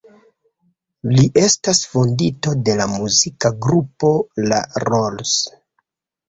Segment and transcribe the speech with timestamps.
[1.17, 4.11] Li estas fondinto de la muzika grupo
[4.47, 5.37] La Rolls.